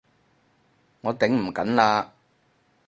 [1.01, 2.09] 我頂唔緊喇！